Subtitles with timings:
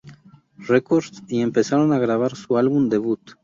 [0.67, 3.21] Records y empezaron a grabar su álbum debut.